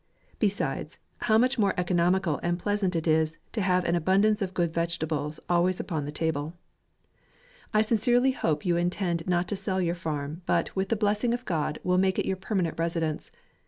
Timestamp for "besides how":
0.39-1.37